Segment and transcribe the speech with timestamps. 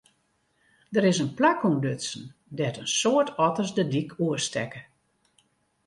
[0.95, 2.23] Der is in plak ûntdutsen
[2.57, 4.81] dêr't in soad otters de dyk oerstekke.